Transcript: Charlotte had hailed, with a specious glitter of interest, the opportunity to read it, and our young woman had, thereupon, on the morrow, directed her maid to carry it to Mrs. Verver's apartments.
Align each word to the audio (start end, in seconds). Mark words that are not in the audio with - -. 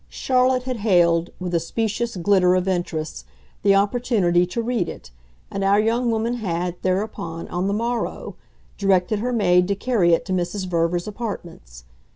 Charlotte 0.09 0.63
had 0.63 0.77
hailed, 0.77 1.29
with 1.39 1.53
a 1.53 1.59
specious 1.59 2.15
glitter 2.15 2.55
of 2.55 2.67
interest, 2.67 3.23
the 3.61 3.75
opportunity 3.75 4.47
to 4.47 4.59
read 4.59 4.89
it, 4.89 5.11
and 5.51 5.63
our 5.63 5.79
young 5.79 6.09
woman 6.09 6.37
had, 6.37 6.73
thereupon, 6.81 7.47
on 7.49 7.67
the 7.67 7.73
morrow, 7.75 8.33
directed 8.79 9.19
her 9.19 9.31
maid 9.31 9.67
to 9.67 9.75
carry 9.75 10.11
it 10.15 10.25
to 10.25 10.33
Mrs. 10.33 10.65
Verver's 10.65 11.07
apartments. 11.07 11.83